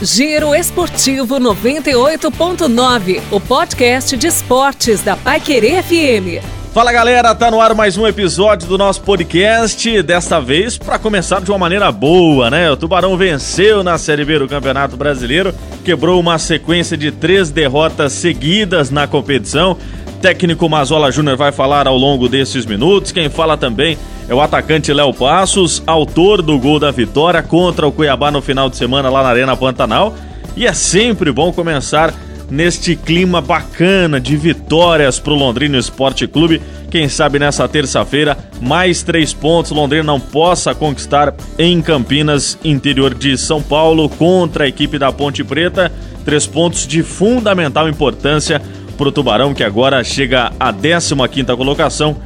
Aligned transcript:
Giro 0.00 0.54
Esportivo 0.54 1.40
98.9, 1.40 3.20
o 3.32 3.40
podcast 3.40 4.16
de 4.16 4.28
esportes 4.28 5.02
da 5.02 5.16
Paiquerê 5.16 5.82
FM. 5.82 6.40
Fala 6.72 6.92
galera, 6.92 7.34
tá 7.34 7.50
no 7.50 7.60
ar 7.60 7.74
mais 7.74 7.96
um 7.96 8.06
episódio 8.06 8.68
do 8.68 8.78
nosso 8.78 9.00
podcast. 9.00 10.00
Desta 10.02 10.40
vez 10.40 10.78
para 10.78 11.00
começar 11.00 11.40
de 11.40 11.50
uma 11.50 11.58
maneira 11.58 11.90
boa, 11.90 12.48
né? 12.48 12.70
O 12.70 12.76
Tubarão 12.76 13.16
venceu 13.16 13.82
na 13.82 13.98
Série 13.98 14.24
B 14.24 14.38
do 14.38 14.46
Campeonato 14.46 14.96
Brasileiro, 14.96 15.52
quebrou 15.84 16.20
uma 16.20 16.38
sequência 16.38 16.96
de 16.96 17.10
três 17.10 17.50
derrotas 17.50 18.12
seguidas 18.12 18.90
na 18.90 19.08
competição. 19.08 19.76
Técnico 20.20 20.68
Mazola 20.68 21.12
Júnior 21.12 21.36
vai 21.36 21.52
falar 21.52 21.86
ao 21.86 21.96
longo 21.96 22.28
desses 22.28 22.66
minutos. 22.66 23.12
Quem 23.12 23.30
fala 23.30 23.56
também 23.56 23.96
é 24.28 24.34
o 24.34 24.40
atacante 24.40 24.92
Léo 24.92 25.14
Passos, 25.14 25.82
autor 25.86 26.42
do 26.42 26.58
gol 26.58 26.80
da 26.80 26.90
vitória 26.90 27.42
contra 27.42 27.86
o 27.86 27.92
Cuiabá 27.92 28.30
no 28.30 28.42
final 28.42 28.68
de 28.68 28.76
semana 28.76 29.08
lá 29.08 29.22
na 29.22 29.28
Arena 29.28 29.56
Pantanal. 29.56 30.14
E 30.56 30.66
é 30.66 30.72
sempre 30.72 31.30
bom 31.30 31.52
começar 31.52 32.12
neste 32.50 32.96
clima 32.96 33.40
bacana 33.40 34.20
de 34.20 34.36
vitórias 34.36 35.20
para 35.20 35.32
o 35.32 35.36
Londrina 35.36 35.78
Esporte 35.78 36.26
Clube. 36.26 36.60
Quem 36.90 37.08
sabe 37.08 37.38
nessa 37.38 37.68
terça-feira, 37.68 38.36
mais 38.60 39.02
três 39.02 39.32
pontos 39.32 39.70
Londrina 39.70 40.02
não 40.02 40.18
possa 40.18 40.74
conquistar 40.74 41.34
em 41.58 41.80
Campinas, 41.80 42.58
interior 42.64 43.14
de 43.14 43.36
São 43.38 43.62
Paulo, 43.62 44.08
contra 44.08 44.64
a 44.64 44.68
equipe 44.68 44.98
da 44.98 45.12
Ponte 45.12 45.44
Preta. 45.44 45.92
Três 46.24 46.46
pontos 46.46 46.86
de 46.86 47.02
fundamental 47.02 47.88
importância 47.88 48.60
para 48.98 49.08
o 49.08 49.12
Tubarão, 49.12 49.54
que 49.54 49.62
agora 49.62 50.02
chega 50.02 50.52
à 50.58 50.72
15 50.72 51.14
quinta 51.30 51.56
colocação, 51.56 52.16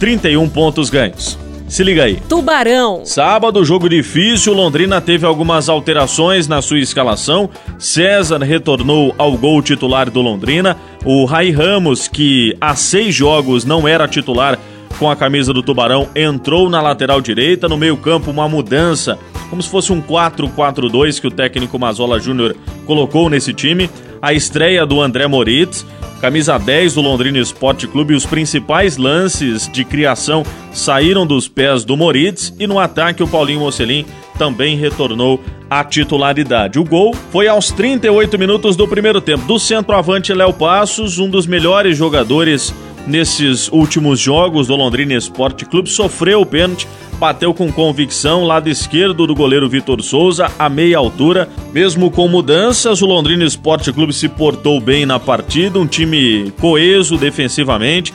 31 0.00 0.48
pontos 0.48 0.90
ganhos. 0.90 1.38
Se 1.68 1.82
liga 1.82 2.04
aí. 2.04 2.16
Tubarão. 2.28 3.00
Sábado, 3.04 3.64
jogo 3.64 3.88
difícil. 3.88 4.52
Londrina 4.52 5.00
teve 5.00 5.24
algumas 5.24 5.70
alterações 5.70 6.46
na 6.46 6.60
sua 6.60 6.78
escalação. 6.78 7.48
César 7.78 8.38
retornou 8.44 9.14
ao 9.16 9.32
gol 9.38 9.62
titular 9.62 10.10
do 10.10 10.20
Londrina. 10.20 10.76
O 11.02 11.24
Rai 11.24 11.50
Ramos, 11.50 12.08
que 12.08 12.54
há 12.60 12.74
seis 12.74 13.14
jogos 13.14 13.64
não 13.64 13.88
era 13.88 14.06
titular 14.06 14.58
com 14.98 15.10
a 15.10 15.16
camisa 15.16 15.52
do 15.52 15.62
Tubarão, 15.62 16.08
entrou 16.14 16.68
na 16.68 16.82
lateral 16.82 17.22
direita. 17.22 17.68
No 17.68 17.78
meio-campo, 17.78 18.30
uma 18.30 18.46
mudança, 18.46 19.18
como 19.48 19.62
se 19.62 19.70
fosse 19.70 19.94
um 19.94 20.02
4-4-2 20.02 21.20
que 21.20 21.26
o 21.26 21.30
técnico 21.30 21.78
Mazola 21.78 22.20
Júnior 22.20 22.54
colocou 22.84 23.30
nesse 23.30 23.54
time. 23.54 23.88
A 24.20 24.34
estreia 24.34 24.84
do 24.84 25.00
André 25.00 25.26
Moritz 25.26 25.86
camisa 26.22 26.56
10 26.56 26.94
do 26.94 27.00
Londrina 27.00 27.40
Esporte 27.40 27.88
Clube, 27.88 28.14
os 28.14 28.24
principais 28.24 28.96
lances 28.96 29.68
de 29.68 29.84
criação 29.84 30.44
saíram 30.72 31.26
dos 31.26 31.48
pés 31.48 31.84
do 31.84 31.96
Moritz 31.96 32.54
e 32.60 32.66
no 32.68 32.78
ataque 32.78 33.24
o 33.24 33.26
Paulinho 33.26 33.58
Mocelin 33.58 34.06
também 34.38 34.76
retornou 34.76 35.40
à 35.68 35.82
titularidade. 35.82 36.78
O 36.78 36.84
gol 36.84 37.12
foi 37.32 37.48
aos 37.48 37.72
38 37.72 38.38
minutos 38.38 38.76
do 38.76 38.86
primeiro 38.86 39.20
tempo 39.20 39.44
do 39.46 39.58
centroavante 39.58 40.32
Léo 40.32 40.52
Passos, 40.52 41.18
um 41.18 41.28
dos 41.28 41.44
melhores 41.44 41.96
jogadores 41.96 42.72
nesses 43.04 43.66
últimos 43.72 44.20
jogos 44.20 44.68
do 44.68 44.76
Londrina 44.76 45.14
Esporte 45.14 45.64
Clube, 45.64 45.90
sofreu 45.90 46.42
o 46.42 46.46
pênalti 46.46 46.86
bateu 47.22 47.54
com 47.54 47.70
convicção, 47.70 48.42
lado 48.42 48.68
esquerdo 48.68 49.28
do 49.28 49.32
goleiro 49.32 49.68
Vitor 49.68 50.02
Souza, 50.02 50.50
a 50.58 50.68
meia 50.68 50.98
altura. 50.98 51.48
Mesmo 51.72 52.10
com 52.10 52.26
mudanças, 52.26 53.00
o 53.00 53.06
Londrina 53.06 53.44
Esporte 53.44 53.92
Clube 53.92 54.12
se 54.12 54.28
portou 54.28 54.80
bem 54.80 55.06
na 55.06 55.20
partida, 55.20 55.78
um 55.78 55.86
time 55.86 56.52
coeso 56.60 57.16
defensivamente, 57.16 58.12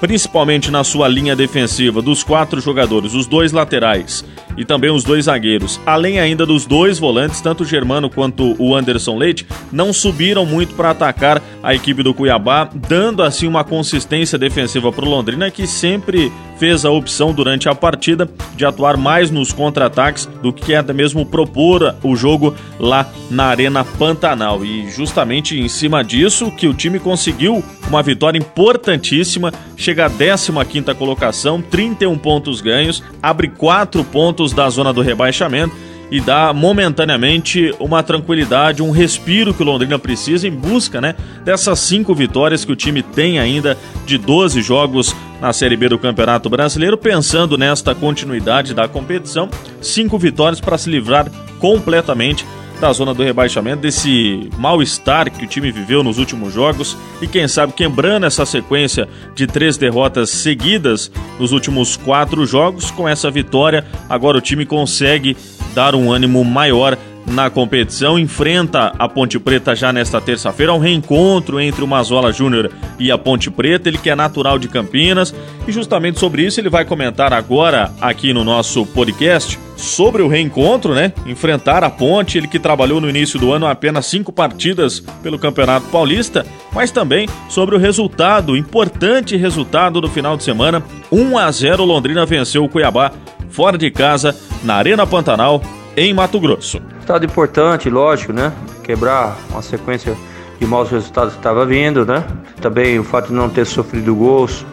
principalmente 0.00 0.68
na 0.68 0.82
sua 0.82 1.06
linha 1.06 1.36
defensiva, 1.36 2.02
dos 2.02 2.24
quatro 2.24 2.60
jogadores, 2.60 3.14
os 3.14 3.28
dois 3.28 3.52
laterais 3.52 4.24
e 4.56 4.64
também 4.64 4.90
os 4.90 5.04
dois 5.04 5.26
zagueiros, 5.26 5.80
além 5.86 6.18
ainda 6.18 6.44
dos 6.44 6.66
dois 6.66 6.98
volantes, 6.98 7.40
tanto 7.40 7.62
o 7.62 7.66
Germano 7.66 8.10
quanto 8.10 8.56
o 8.58 8.74
Anderson 8.74 9.16
Leite, 9.16 9.46
não 9.70 9.92
subiram 9.92 10.44
muito 10.44 10.74
para 10.74 10.90
atacar 10.90 11.40
a 11.62 11.72
equipe 11.72 12.02
do 12.02 12.12
Cuiabá, 12.12 12.68
dando 12.74 13.22
assim 13.22 13.46
uma 13.46 13.62
consistência 13.62 14.36
defensiva 14.36 14.90
para 14.90 15.04
o 15.04 15.08
Londrina 15.08 15.52
que 15.52 15.68
sempre 15.68 16.32
fez 16.60 16.84
a 16.84 16.90
opção 16.90 17.32
durante 17.32 17.70
a 17.70 17.74
partida 17.74 18.28
de 18.54 18.66
atuar 18.66 18.98
mais 18.98 19.30
nos 19.30 19.50
contra-ataques 19.50 20.26
do 20.42 20.52
que 20.52 20.74
até 20.74 20.92
mesmo 20.92 21.24
propor 21.24 21.96
o 22.02 22.14
jogo 22.14 22.54
lá 22.78 23.10
na 23.30 23.46
Arena 23.46 23.82
Pantanal. 23.82 24.62
E 24.62 24.90
justamente 24.90 25.58
em 25.58 25.68
cima 25.68 26.04
disso 26.04 26.50
que 26.50 26.68
o 26.68 26.74
time 26.74 27.00
conseguiu 27.00 27.64
uma 27.88 28.02
vitória 28.02 28.38
importantíssima, 28.38 29.50
chega 29.74 30.04
à 30.04 30.10
15ª 30.10 30.94
colocação, 30.94 31.62
31 31.62 32.18
pontos 32.18 32.60
ganhos, 32.60 33.02
abre 33.22 33.48
4 33.48 34.04
pontos 34.04 34.52
da 34.52 34.68
zona 34.68 34.92
do 34.92 35.00
rebaixamento 35.00 35.74
e 36.10 36.20
dá 36.20 36.52
momentaneamente 36.52 37.74
uma 37.78 38.02
tranquilidade, 38.02 38.82
um 38.82 38.90
respiro 38.90 39.54
que 39.54 39.62
o 39.62 39.66
Londrina 39.66 39.98
precisa 39.98 40.48
em 40.48 40.50
busca 40.50 41.00
né, 41.00 41.14
dessas 41.44 41.78
cinco 41.78 42.14
vitórias 42.14 42.64
que 42.64 42.72
o 42.72 42.76
time 42.76 43.02
tem 43.02 43.38
ainda 43.38 43.78
de 44.04 44.18
12 44.18 44.60
jogos 44.60 45.14
na 45.40 45.52
Série 45.52 45.76
B 45.76 45.88
do 45.88 45.98
Campeonato 45.98 46.50
Brasileiro, 46.50 46.98
pensando 46.98 47.56
nesta 47.56 47.94
continuidade 47.94 48.74
da 48.74 48.88
competição, 48.88 49.48
cinco 49.80 50.18
vitórias 50.18 50.60
para 50.60 50.76
se 50.76 50.90
livrar 50.90 51.30
completamente 51.58 52.44
da 52.80 52.92
zona 52.92 53.12
do 53.12 53.22
rebaixamento, 53.22 53.82
desse 53.82 54.48
mal-estar 54.56 55.30
que 55.30 55.44
o 55.44 55.48
time 55.48 55.70
viveu 55.70 56.02
nos 56.02 56.18
últimos 56.18 56.52
jogos. 56.52 56.96
E 57.20 57.26
quem 57.26 57.46
sabe 57.46 57.74
quebrando 57.74 58.24
essa 58.24 58.46
sequência 58.46 59.06
de 59.34 59.46
três 59.46 59.76
derrotas 59.76 60.30
seguidas 60.30 61.12
nos 61.38 61.52
últimos 61.52 61.96
quatro 61.96 62.46
jogos, 62.46 62.90
com 62.90 63.06
essa 63.06 63.30
vitória, 63.30 63.84
agora 64.08 64.38
o 64.38 64.40
time 64.40 64.64
consegue 64.64 65.36
dar 65.74 65.94
um 65.94 66.12
ânimo 66.12 66.44
maior 66.44 66.96
na 67.26 67.48
competição, 67.48 68.18
enfrenta 68.18 68.92
a 68.98 69.08
Ponte 69.08 69.38
Preta 69.38 69.74
já 69.74 69.92
nesta 69.92 70.20
terça-feira, 70.20 70.72
um 70.72 70.78
reencontro 70.78 71.60
entre 71.60 71.84
o 71.84 71.86
Mazola 71.86 72.32
Júnior 72.32 72.70
e 72.98 73.10
a 73.10 73.18
Ponte 73.18 73.50
Preta, 73.50 73.88
ele 73.88 73.98
que 73.98 74.10
é 74.10 74.16
natural 74.16 74.58
de 74.58 74.68
Campinas, 74.68 75.34
e 75.66 75.72
justamente 75.72 76.18
sobre 76.18 76.42
isso 76.44 76.60
ele 76.60 76.68
vai 76.68 76.84
comentar 76.84 77.32
agora 77.32 77.92
aqui 78.00 78.32
no 78.32 78.42
nosso 78.42 78.84
podcast 78.86 79.58
sobre 79.76 80.22
o 80.22 80.28
reencontro, 80.28 80.94
né? 80.94 81.12
Enfrentar 81.24 81.84
a 81.84 81.90
Ponte, 81.90 82.36
ele 82.36 82.48
que 82.48 82.58
trabalhou 82.58 83.00
no 83.00 83.08
início 83.08 83.38
do 83.38 83.52
ano 83.52 83.66
apenas 83.66 84.06
cinco 84.06 84.32
partidas 84.32 85.00
pelo 85.22 85.38
Campeonato 85.38 85.86
Paulista, 85.86 86.44
mas 86.72 86.90
também 86.90 87.28
sobre 87.48 87.74
o 87.74 87.78
resultado, 87.78 88.56
importante 88.56 89.36
resultado 89.36 90.00
do 90.00 90.08
final 90.08 90.36
de 90.36 90.42
semana, 90.42 90.82
1 91.10 91.38
a 91.38 91.50
0 91.50 91.84
Londrina 91.84 92.26
venceu 92.26 92.64
o 92.64 92.68
Cuiabá 92.68 93.12
fora 93.50 93.76
de 93.76 93.90
casa 93.90 94.34
na 94.62 94.76
Arena 94.76 95.06
Pantanal 95.06 95.62
em 95.96 96.14
Mato 96.14 96.40
Grosso. 96.40 96.80
Resultado 96.94 97.24
importante, 97.24 97.90
lógico, 97.90 98.32
né? 98.32 98.52
Quebrar 98.82 99.36
uma 99.50 99.62
sequência 99.62 100.16
de 100.58 100.66
maus 100.66 100.90
resultados 100.90 101.32
que 101.32 101.40
estava 101.40 101.66
vindo, 101.66 102.06
né? 102.06 102.24
Também 102.60 102.98
o 102.98 103.04
fato 103.04 103.28
de 103.28 103.34
não 103.34 103.48
ter 103.48 103.66
sofrido 103.66 104.14
gols 104.14 104.64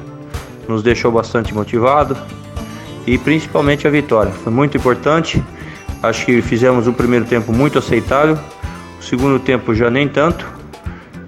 nos 0.67 0.83
deixou 0.83 1.11
bastante 1.11 1.53
motivado 1.53 2.17
e 3.05 3.17
principalmente 3.17 3.87
a 3.87 3.89
vitória. 3.89 4.31
Foi 4.31 4.51
muito 4.51 4.77
importante. 4.77 5.41
Acho 6.03 6.25
que 6.25 6.41
fizemos 6.41 6.87
um 6.87 6.93
primeiro 6.93 7.25
tempo 7.25 7.51
muito 7.51 7.79
aceitável, 7.79 8.37
o 8.99 9.03
segundo 9.03 9.39
tempo 9.39 9.73
já 9.73 9.89
nem 9.89 10.07
tanto. 10.07 10.45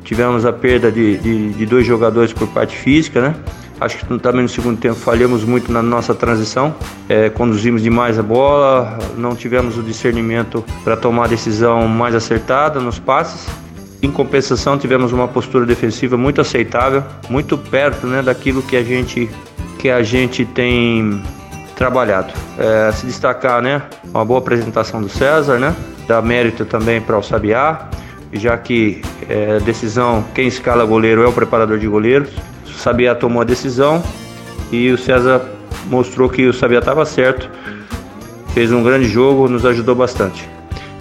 Tivemos 0.03 0.45
a 0.45 0.51
perda 0.51 0.91
de, 0.91 1.17
de, 1.17 1.53
de 1.53 1.65
dois 1.65 1.85
jogadores 1.85 2.33
por 2.33 2.47
parte 2.49 2.75
física, 2.75 3.21
né? 3.21 3.35
Acho 3.79 3.97
que 3.97 4.19
também 4.19 4.41
no 4.41 4.49
segundo 4.49 4.77
tempo 4.77 4.95
falhamos 4.95 5.45
muito 5.45 5.71
na 5.71 5.81
nossa 5.81 6.13
transição, 6.13 6.75
é, 7.07 7.29
conduzimos 7.29 7.81
demais 7.81 8.19
a 8.19 8.23
bola, 8.23 8.97
não 9.17 9.35
tivemos 9.35 9.77
o 9.77 9.83
discernimento 9.83 10.65
para 10.83 10.97
tomar 10.97 11.25
a 11.25 11.27
decisão 11.27 11.87
mais 11.87 12.13
acertada 12.13 12.79
nos 12.81 12.99
passes. 12.99 13.47
Em 14.01 14.11
compensação, 14.11 14.77
tivemos 14.77 15.11
uma 15.13 15.27
postura 15.27 15.65
defensiva 15.65 16.17
muito 16.17 16.41
aceitável, 16.41 17.03
muito 17.29 17.57
perto 17.57 18.05
né, 18.07 18.21
daquilo 18.21 18.61
que 18.61 18.75
a 18.75 18.83
gente, 18.83 19.29
que 19.77 19.89
a 19.89 20.03
gente 20.03 20.45
tem 20.45 21.21
trabalhado. 21.75 22.33
É, 22.57 22.91
se 22.91 23.05
destacar, 23.05 23.61
né, 23.61 23.81
uma 24.13 24.25
boa 24.25 24.39
apresentação 24.39 25.01
do 25.01 25.09
César, 25.09 25.57
né, 25.57 25.75
dá 26.07 26.21
mérito 26.21 26.65
também 26.65 26.99
para 26.99 27.17
o 27.17 27.23
Sabiá, 27.23 27.89
já 28.33 28.57
que 28.57 29.01
é, 29.27 29.59
decisão, 29.59 30.23
quem 30.33 30.47
escala 30.47 30.85
goleiro 30.85 31.23
é 31.23 31.27
o 31.27 31.33
preparador 31.33 31.77
de 31.77 31.87
goleiros. 31.87 32.29
Sabiá 32.79 33.13
tomou 33.13 33.41
a 33.41 33.45
decisão 33.45 34.01
e 34.71 34.89
o 34.89 34.97
César 34.97 35.41
mostrou 35.87 36.29
que 36.29 36.47
o 36.47 36.53
Sabiá 36.53 36.79
estava 36.79 37.05
certo. 37.05 37.49
Fez 38.53 38.71
um 38.71 38.81
grande 38.81 39.07
jogo, 39.07 39.49
nos 39.49 39.65
ajudou 39.65 39.95
bastante. 39.95 40.47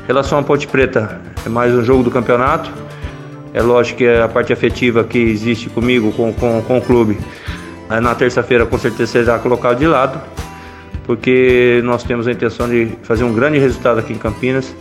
Em 0.03 0.07
relação 0.09 0.39
à 0.39 0.43
Ponte 0.43 0.67
Preta, 0.67 1.21
é 1.47 1.49
mais 1.49 1.73
um 1.73 1.85
jogo 1.85 2.03
do 2.03 2.11
campeonato. 2.11 2.71
É 3.55 3.63
lógico 3.63 3.99
que 3.99 4.09
a 4.09 4.29
parte 4.29 4.53
afetiva 4.53 5.05
que 5.05 5.19
existe 5.19 5.71
comigo, 5.71 6.13
com, 6.13 6.33
com, 6.33 6.61
com 6.63 6.79
o 6.79 6.83
clube, 6.83 7.17
na 7.89 8.15
terça-feira 8.15 8.67
com 8.67 8.77
certeza 8.77 9.13
será 9.13 9.39
colocado 9.39 9.79
de 9.79 9.87
lado, 9.87 10.21
porque 11.05 11.81
nós 11.85 12.03
temos 12.03 12.27
a 12.27 12.33
intenção 12.33 12.69
de 12.69 12.93
fazer 13.03 13.25
um 13.25 13.33
grande 13.33 13.59
resultado 13.59 14.01
aqui 14.01 14.13
em 14.13 14.19
Campinas 14.19 14.75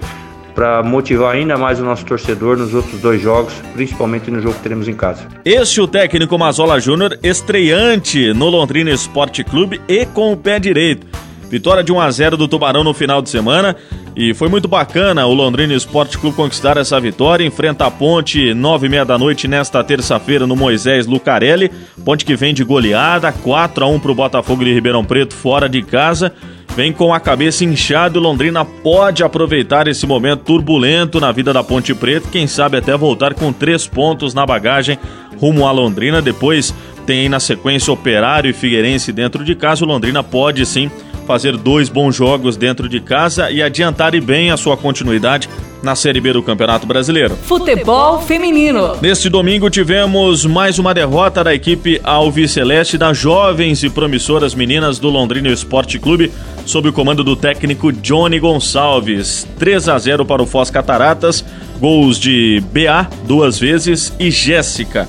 para 0.58 0.82
motivar 0.82 1.36
ainda 1.36 1.56
mais 1.56 1.80
o 1.80 1.84
nosso 1.84 2.04
torcedor 2.04 2.58
nos 2.58 2.74
outros 2.74 3.00
dois 3.00 3.22
jogos, 3.22 3.54
principalmente 3.76 4.32
no 4.32 4.42
jogo 4.42 4.56
que 4.56 4.62
teremos 4.62 4.88
em 4.88 4.96
casa. 4.96 5.28
Este 5.46 5.80
o 5.80 5.88
técnico 5.88 6.36
Mazola 6.36 6.80
Júnior, 6.80 7.16
estreante 7.22 8.34
no 8.34 8.50
Londrina 8.50 8.90
Esporte 8.90 9.44
Clube 9.44 9.80
e 9.88 10.04
com 10.08 10.34
o 10.34 10.36
pé 10.36 10.60
direito. 10.60 11.06
Vitória 11.50 11.84
de 11.84 11.92
1 11.92 12.00
a 12.00 12.12
0 12.12 12.38
do 12.38 12.48
Tubarão 12.48 12.84
no 12.84 12.94
final 12.94 13.22
de 13.22 13.30
semana 13.30 13.76
e 14.16 14.34
foi 14.34 14.50
muito 14.50 14.68
bacana 14.68 15.28
o 15.28 15.34
Londrina 15.34 15.74
Esporte 15.74 16.18
Clube 16.18 16.36
conquistar 16.36 16.76
essa 16.76 17.00
vitória. 17.00 17.46
Enfrenta 17.46 17.86
a 17.86 17.92
Ponte 17.92 18.54
nove 18.54 18.88
e 18.88 18.90
meia 18.90 19.06
da 19.06 19.18
noite 19.18 19.48
nesta 19.48 19.84
terça-feira 19.84 20.48
no 20.48 20.56
Moisés 20.56 21.06
Lucarelli. 21.06 21.72
Ponte 22.04 22.26
que 22.26 22.36
vem 22.36 22.54
de 22.54 22.64
goleada, 22.64 23.32
4 23.32 23.86
a 23.86 23.88
1 23.88 24.00
para 24.00 24.12
o 24.12 24.16
Botafogo 24.16 24.66
de 24.66 24.74
Ribeirão 24.74 25.06
Preto 25.06 25.36
fora 25.36 25.70
de 25.70 25.82
casa. 25.84 26.34
Vem 26.76 26.92
com 26.92 27.14
a 27.14 27.20
cabeça 27.20 27.64
inchada 27.64 28.18
e 28.18 28.22
Londrina 28.22 28.66
pode 28.66 29.24
aproveitar 29.24 29.88
esse 29.88 30.06
momento 30.06 30.44
turbulento 30.44 31.20
na 31.20 31.32
vida 31.32 31.54
da 31.54 31.64
Ponte 31.64 31.94
Preta. 31.94 32.28
Quem 32.32 32.48
sabe 32.48 32.78
até 32.78 32.98
voltar 32.98 33.34
com 33.34 33.54
três 33.54 33.88
pontos 33.88 34.34
na 34.34 34.46
bagagem 34.46 34.98
rumo 35.40 35.66
a 35.66 35.72
Londrina. 35.72 36.22
Depois 36.22 36.74
tem 37.06 37.22
aí 37.22 37.30
na 37.30 37.40
sequência 37.40 37.94
Operário 37.94 38.50
e 38.50 38.54
Figueirense 38.54 39.12
dentro 39.12 39.44
de 39.46 39.56
casa. 39.56 39.86
O 39.86 39.88
Londrina 39.88 40.22
pode 40.24 40.66
sim 40.66 40.92
fazer 41.28 41.58
dois 41.58 41.90
bons 41.90 42.16
jogos 42.16 42.56
dentro 42.56 42.88
de 42.88 43.02
casa 43.02 43.52
e 43.52 43.62
adiantar 43.62 44.16
e 44.16 44.22
bem 44.22 44.50
a 44.50 44.56
sua 44.56 44.78
continuidade 44.78 45.50
na 45.84 45.94
Série 45.94 46.22
B 46.22 46.34
do 46.34 46.42
Campeonato 46.42 46.88
Brasileiro. 46.88 47.36
Futebol 47.36 48.20
Feminino. 48.22 48.98
Neste 49.02 49.30
domingo 49.30 49.70
tivemos 49.70 50.46
mais 50.46 50.80
uma 50.80 50.94
derrota 50.94 51.44
da 51.44 51.54
equipe 51.54 52.00
Alviceleste 52.04 52.98
das 52.98 53.18
jovens 53.18 53.84
e 53.84 53.90
promissoras 53.90 54.56
meninas 54.56 54.98
do 54.98 55.10
Londrina 55.10 55.50
Esporte 55.50 56.00
Clube, 56.00 56.32
sob 56.66 56.90
o 56.90 56.94
comando 56.94 57.24
do 57.24 57.36
técnico 57.36 57.92
Johnny 57.92 58.40
Gonçalves. 58.40 59.46
3 59.60 59.90
a 59.90 60.00
0 60.00 60.26
para 60.26 60.42
o 60.42 60.48
Foz 60.48 60.72
Cataratas, 60.72 61.44
gols 61.80 62.18
de 62.18 62.64
BA 62.72 63.08
duas 63.28 63.60
vezes 63.60 64.14
e 64.18 64.32
Jéssica. 64.32 65.08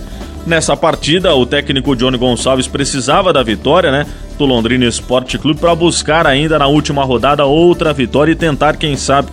Nessa 0.48 0.74
partida, 0.74 1.34
o 1.34 1.44
técnico 1.44 1.94
Johnny 1.94 2.16
Gonçalves 2.16 2.66
precisava 2.66 3.34
da 3.34 3.42
vitória, 3.42 3.92
né? 3.92 4.06
Do 4.38 4.46
Londrina 4.46 4.86
Esporte 4.86 5.36
Clube 5.36 5.60
para 5.60 5.74
buscar 5.74 6.26
ainda 6.26 6.58
na 6.58 6.66
última 6.66 7.04
rodada 7.04 7.44
outra 7.44 7.92
vitória 7.92 8.32
e 8.32 8.34
tentar, 8.34 8.78
quem 8.78 8.96
sabe, 8.96 9.28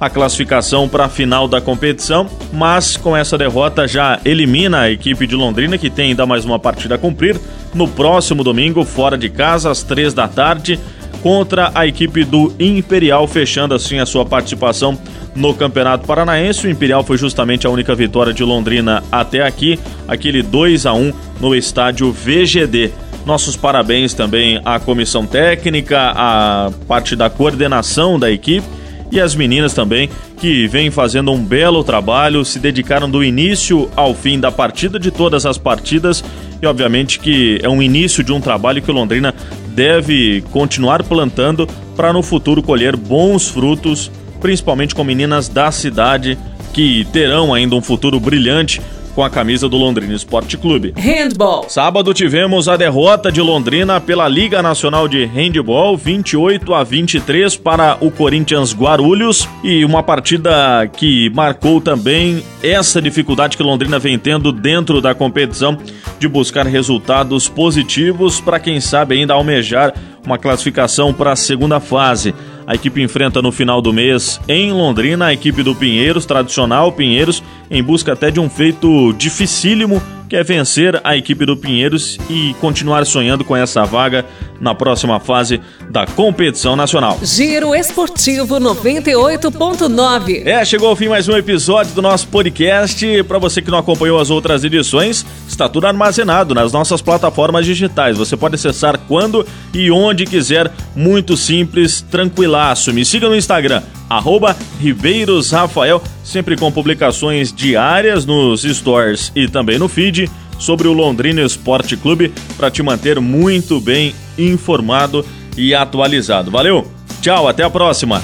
a 0.00 0.08
classificação 0.08 0.88
para 0.88 1.04
a 1.04 1.08
final 1.10 1.46
da 1.46 1.60
competição, 1.60 2.26
mas 2.50 2.96
com 2.96 3.14
essa 3.14 3.36
derrota 3.36 3.86
já 3.86 4.18
elimina 4.24 4.80
a 4.80 4.90
equipe 4.90 5.26
de 5.26 5.36
Londrina, 5.36 5.76
que 5.76 5.90
tem 5.90 6.08
ainda 6.08 6.24
mais 6.24 6.46
uma 6.46 6.58
partida 6.58 6.94
a 6.94 6.98
cumprir, 6.98 7.38
no 7.74 7.86
próximo 7.86 8.42
domingo, 8.42 8.86
fora 8.86 9.18
de 9.18 9.28
casa, 9.28 9.70
às 9.70 9.82
três 9.82 10.14
da 10.14 10.26
tarde, 10.26 10.80
contra 11.24 11.72
a 11.74 11.86
equipe 11.86 12.22
do 12.22 12.52
Imperial, 12.60 13.26
fechando 13.26 13.74
assim 13.74 13.98
a 13.98 14.04
sua 14.04 14.26
participação 14.26 14.98
no 15.34 15.54
Campeonato 15.54 16.06
Paranaense. 16.06 16.66
O 16.66 16.70
Imperial 16.70 17.02
foi 17.02 17.16
justamente 17.16 17.66
a 17.66 17.70
única 17.70 17.94
vitória 17.94 18.30
de 18.30 18.44
Londrina 18.44 19.02
até 19.10 19.40
aqui, 19.40 19.80
aquele 20.06 20.42
2 20.42 20.84
a 20.84 20.92
1 20.92 21.14
no 21.40 21.54
estádio 21.54 22.12
VGD. 22.12 22.92
Nossos 23.24 23.56
parabéns 23.56 24.12
também 24.12 24.60
à 24.66 24.78
comissão 24.78 25.24
técnica, 25.24 26.12
à 26.14 26.70
parte 26.86 27.16
da 27.16 27.30
coordenação 27.30 28.18
da 28.18 28.30
equipe 28.30 28.66
e 29.10 29.18
as 29.18 29.34
meninas 29.34 29.72
também 29.72 30.10
que 30.36 30.66
vêm 30.66 30.90
fazendo 30.90 31.32
um 31.32 31.42
belo 31.42 31.82
trabalho, 31.82 32.44
se 32.44 32.58
dedicaram 32.58 33.08
do 33.08 33.24
início 33.24 33.88
ao 33.96 34.14
fim 34.14 34.38
da 34.38 34.52
partida 34.52 34.98
de 34.98 35.10
todas 35.10 35.46
as 35.46 35.56
partidas 35.56 36.22
e 36.60 36.66
obviamente 36.66 37.18
que 37.18 37.60
é 37.62 37.68
um 37.68 37.82
início 37.82 38.22
de 38.22 38.32
um 38.32 38.40
trabalho 38.40 38.82
que 38.82 38.90
o 38.90 38.94
Londrina 38.94 39.34
deve 39.74 40.42
continuar 40.50 41.02
plantando 41.02 41.68
para 41.96 42.12
no 42.12 42.22
futuro 42.22 42.62
colher 42.62 42.96
bons 42.96 43.48
frutos 43.48 44.10
principalmente 44.40 44.94
com 44.94 45.02
meninas 45.02 45.48
da 45.48 45.70
cidade 45.70 46.38
que 46.72 47.06
terão 47.12 47.54
ainda 47.54 47.74
um 47.74 47.80
futuro 47.80 48.20
brilhante 48.20 48.80
com 49.14 49.22
a 49.22 49.30
camisa 49.30 49.68
do 49.68 49.76
Londrina 49.76 50.14
Esporte 50.14 50.56
Clube. 50.56 50.92
Handball. 50.96 51.66
Sábado 51.68 52.12
tivemos 52.12 52.68
a 52.68 52.76
derrota 52.76 53.30
de 53.30 53.40
Londrina 53.40 54.00
pela 54.00 54.28
Liga 54.28 54.62
Nacional 54.62 55.06
de 55.06 55.24
Handball, 55.24 55.96
28 55.96 56.74
a 56.74 56.82
23 56.82 57.56
para 57.56 57.96
o 58.00 58.10
Corinthians 58.10 58.74
Guarulhos 58.74 59.48
e 59.62 59.84
uma 59.84 60.02
partida 60.02 60.88
que 60.96 61.30
marcou 61.30 61.80
também 61.80 62.42
essa 62.62 63.00
dificuldade 63.00 63.56
que 63.56 63.62
Londrina 63.62 63.98
vem 63.98 64.18
tendo 64.18 64.52
dentro 64.52 65.00
da 65.00 65.14
competição 65.14 65.78
de 66.18 66.28
buscar 66.28 66.66
resultados 66.66 67.48
positivos 67.48 68.40
para 68.40 68.58
quem 68.58 68.80
sabe 68.80 69.16
ainda 69.16 69.34
almejar 69.34 69.94
uma 70.24 70.38
classificação 70.38 71.12
para 71.12 71.32
a 71.32 71.36
segunda 71.36 71.78
fase. 71.78 72.34
A 72.66 72.74
equipe 72.74 73.02
enfrenta 73.02 73.42
no 73.42 73.52
final 73.52 73.82
do 73.82 73.92
mês 73.92 74.40
em 74.48 74.72
Londrina 74.72 75.26
a 75.26 75.32
equipe 75.32 75.62
do 75.62 75.74
Pinheiros, 75.74 76.24
tradicional 76.24 76.90
Pinheiros, 76.92 77.42
em 77.70 77.82
busca 77.82 78.12
até 78.12 78.30
de 78.30 78.40
um 78.40 78.48
feito 78.48 79.12
dificílimo 79.14 80.02
que 80.28 80.36
é 80.36 80.42
vencer 80.42 81.00
a 81.04 81.16
equipe 81.16 81.44
do 81.44 81.56
Pinheiros 81.56 82.18
e 82.28 82.54
continuar 82.60 83.04
sonhando 83.06 83.44
com 83.44 83.56
essa 83.56 83.84
vaga 83.84 84.24
na 84.60 84.74
próxima 84.74 85.20
fase 85.20 85.60
da 85.90 86.06
competição 86.06 86.74
nacional. 86.76 87.18
Giro 87.22 87.74
Esportivo 87.74 88.56
98.9. 88.56 90.46
É, 90.46 90.64
chegou 90.64 90.88
ao 90.88 90.96
fim 90.96 91.08
mais 91.08 91.28
um 91.28 91.36
episódio 91.36 91.92
do 91.94 92.02
nosso 92.02 92.28
podcast. 92.28 93.22
Para 93.24 93.38
você 93.38 93.60
que 93.60 93.70
não 93.70 93.78
acompanhou 93.78 94.18
as 94.18 94.30
outras 94.30 94.64
edições, 94.64 95.24
está 95.48 95.68
tudo 95.68 95.86
armazenado 95.86 96.54
nas 96.54 96.72
nossas 96.72 97.02
plataformas 97.02 97.66
digitais. 97.66 98.16
Você 98.16 98.36
pode 98.36 98.54
acessar 98.54 98.98
quando 99.06 99.46
e 99.72 99.90
onde 99.90 100.24
quiser, 100.24 100.70
muito 100.94 101.36
simples, 101.36 102.00
tranquilaço. 102.00 102.92
Me 102.92 103.04
siga 103.04 103.28
no 103.28 103.36
Instagram, 103.36 103.82
arroba 104.08 104.56
Ribeiros 104.80 105.50
Rafael, 105.50 106.02
sempre 106.22 106.56
com 106.56 106.70
publicações 106.70 107.52
diárias 107.52 108.24
nos 108.24 108.62
stores 108.62 109.32
e 109.34 109.48
também 109.48 109.78
no 109.78 109.88
feed 109.88 110.30
sobre 110.58 110.88
o 110.88 110.92
Londrina 110.92 111.42
Esporte 111.42 111.96
Clube 111.96 112.32
para 112.56 112.70
te 112.70 112.82
manter 112.82 113.20
muito 113.20 113.80
bem 113.80 114.14
informado 114.38 115.24
e 115.56 115.74
atualizado. 115.74 116.50
Valeu, 116.50 116.86
tchau, 117.20 117.48
até 117.48 117.62
a 117.62 117.70
próxima. 117.70 118.22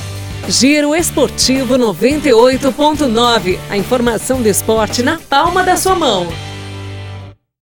Giro 0.48 0.96
Esportivo 0.96 1.74
98.9, 1.76 3.58
a 3.68 3.76
informação 3.76 4.42
do 4.42 4.48
esporte 4.48 5.02
na 5.02 5.18
palma 5.18 5.62
da 5.62 5.76
sua 5.76 5.94
mão. 5.94 6.26